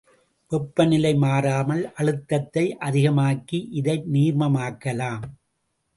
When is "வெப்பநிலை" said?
0.51-1.11